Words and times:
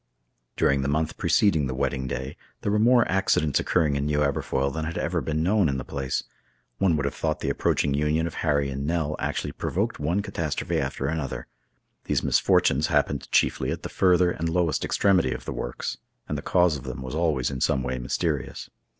During 0.57 0.81
the 0.81 0.87
month 0.87 1.15
preceding 1.15 1.67
the 1.67 1.75
wedding 1.75 2.07
day, 2.07 2.35
there 2.61 2.71
were 2.71 2.79
more 2.79 3.07
accidents 3.07 3.59
occurring 3.59 3.95
in 3.95 4.07
New 4.07 4.23
Aberfoyle 4.23 4.71
than 4.73 4.83
had 4.85 4.97
ever 4.97 5.21
been 5.21 5.43
known 5.43 5.69
in 5.69 5.77
the 5.77 5.83
place. 5.83 6.23
One 6.79 6.95
would 6.97 7.05
have 7.05 7.13
thought 7.13 7.41
the 7.41 7.51
approaching 7.51 7.93
union 7.93 8.25
of 8.25 8.33
Harry 8.33 8.71
and 8.71 8.87
Nell 8.87 9.15
actually 9.19 9.51
provoked 9.51 9.99
one 9.99 10.23
catastrophe 10.23 10.79
after 10.79 11.05
another. 11.05 11.45
These 12.05 12.23
misfortunes 12.23 12.87
happened 12.87 13.29
chiefly 13.31 13.69
at 13.69 13.83
the 13.83 13.89
further 13.89 14.31
and 14.31 14.49
lowest 14.49 14.83
extremity 14.83 15.33
of 15.33 15.45
the 15.45 15.53
works, 15.53 15.97
and 16.27 16.35
the 16.35 16.41
cause 16.41 16.77
of 16.77 16.83
them 16.83 17.03
was 17.03 17.13
always 17.13 17.51
in 17.51 17.61
some 17.61 17.83
way 17.83 17.99
mysterious. 17.99 18.71